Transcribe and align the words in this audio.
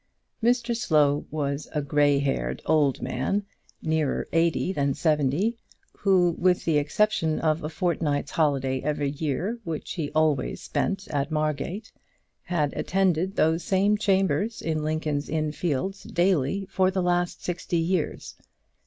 Mr 0.43 0.75
Slow 0.75 1.27
was 1.29 1.67
a 1.75 1.81
grey 1.83 2.17
haired 2.17 2.63
old 2.65 3.03
man, 3.03 3.45
nearer 3.83 4.27
eighty 4.33 4.73
than 4.73 4.95
seventy, 4.95 5.59
who, 5.99 6.35
with 6.39 6.65
the 6.65 6.79
exception 6.79 7.39
of 7.39 7.63
a 7.63 7.69
fortnight's 7.69 8.31
holiday 8.31 8.81
every 8.81 9.11
year 9.11 9.59
which 9.63 9.91
he 9.91 10.09
always 10.15 10.59
spent 10.59 11.07
at 11.09 11.29
Margate, 11.29 11.91
had 12.41 12.73
attended 12.75 13.35
those 13.35 13.63
same 13.63 13.95
chambers 13.95 14.59
in 14.59 14.83
Lincoln's 14.83 15.29
Inn 15.29 15.51
Fields 15.51 16.01
daily 16.01 16.65
for 16.71 16.89
the 16.89 17.03
last 17.03 17.43
sixty 17.43 17.77
years. 17.77 18.35